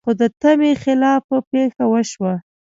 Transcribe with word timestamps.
خو 0.05 0.11
د 0.21 0.23
تمې 0.41 0.71
خلاف 0.83 1.25
پېښه 1.51 1.83
وشوه. 1.91 2.33